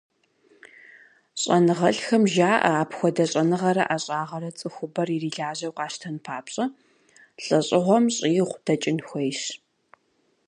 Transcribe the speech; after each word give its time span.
Щӏэныгъэлӏхэм 1.41 2.23
жаӏэ: 2.33 2.69
апхуэдэ 2.83 3.25
щӏэныгъэрэ 3.31 3.83
ӏэщӏагъэрэ 3.87 4.49
цӏыхубэр 4.57 5.09
ирилажьэу 5.15 5.75
къащтэн 5.77 6.15
папщӏэ, 6.25 6.65
лӏэщӏыгъуэм 7.43 8.05
щӏигъу 8.15 8.59
дэкӏын 8.65 8.99
хуейщ. 9.07 9.41